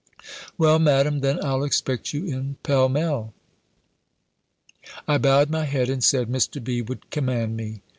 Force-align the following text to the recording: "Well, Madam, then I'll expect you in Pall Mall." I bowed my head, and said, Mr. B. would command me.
"Well, 0.57 0.79
Madam, 0.79 1.19
then 1.19 1.37
I'll 1.45 1.63
expect 1.63 2.11
you 2.11 2.25
in 2.25 2.57
Pall 2.63 2.89
Mall." 2.89 3.35
I 5.07 5.19
bowed 5.19 5.51
my 5.51 5.65
head, 5.65 5.91
and 5.91 6.03
said, 6.03 6.27
Mr. 6.27 6.63
B. 6.63 6.81
would 6.81 7.11
command 7.11 7.55
me. 7.55 7.81